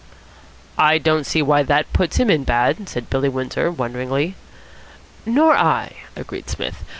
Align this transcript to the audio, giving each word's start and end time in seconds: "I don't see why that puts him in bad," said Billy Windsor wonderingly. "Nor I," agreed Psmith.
"I 0.79 0.97
don't 0.97 1.25
see 1.25 1.43
why 1.43 1.61
that 1.61 1.93
puts 1.93 2.17
him 2.17 2.31
in 2.31 2.43
bad," 2.43 2.89
said 2.89 3.07
Billy 3.07 3.29
Windsor 3.29 3.69
wonderingly. 3.69 4.33
"Nor 5.27 5.55
I," 5.55 5.95
agreed 6.15 6.49
Psmith. 6.49 6.83